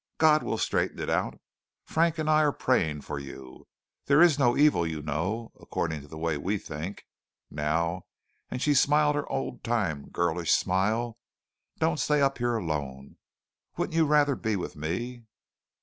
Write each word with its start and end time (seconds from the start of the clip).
God 0.17 0.41
will 0.41 0.57
straighten 0.57 0.97
it 0.97 1.11
out. 1.11 1.39
Frank 1.85 2.17
and 2.17 2.27
I 2.27 2.41
are 2.41 2.51
praying 2.51 3.01
for 3.01 3.19
you. 3.19 3.67
There 4.07 4.19
is 4.19 4.39
no 4.39 4.57
evil, 4.57 4.87
you 4.87 5.03
know, 5.03 5.51
according 5.61 6.01
to 6.01 6.07
the 6.07 6.17
way 6.17 6.37
we 6.37 6.57
think. 6.57 7.05
Now" 7.51 8.07
and 8.49 8.63
she 8.63 8.73
smiled 8.73 9.13
her 9.15 9.31
old 9.31 9.63
time 9.63 10.09
girlish 10.09 10.53
smile 10.53 11.19
"don't 11.77 11.99
stay 11.99 12.19
up 12.19 12.39
here 12.39 12.57
alone. 12.57 13.17
Wouldn't 13.77 13.95
you 13.95 14.07
rather 14.07 14.35
be 14.35 14.55
with 14.55 14.75
me?" 14.75 15.25